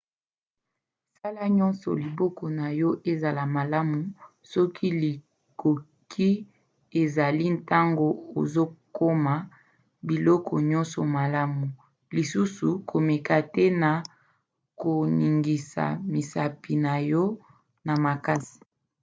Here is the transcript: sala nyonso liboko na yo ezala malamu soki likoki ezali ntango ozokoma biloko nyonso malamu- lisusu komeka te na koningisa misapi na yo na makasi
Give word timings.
sala 1.17 1.43
nyonso 1.57 1.87
liboko 2.01 2.43
na 2.59 2.67
yo 2.79 2.89
ezala 3.11 3.43
malamu 3.57 3.99
soki 4.51 4.87
likoki 5.01 6.29
ezali 7.01 7.45
ntango 7.57 8.07
ozokoma 8.41 9.35
biloko 10.07 10.53
nyonso 10.71 10.99
malamu- 11.17 11.65
lisusu 12.15 12.67
komeka 12.89 13.37
te 13.53 13.65
na 13.81 13.91
koningisa 14.81 15.85
misapi 16.13 16.73
na 16.85 16.93
yo 17.11 17.23
na 17.85 17.93
makasi 18.03 18.59